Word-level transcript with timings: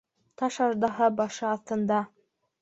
Таш 0.41 0.55
аждаһа 0.67 1.09
башы 1.19 1.47
аҫтында. 1.51 2.01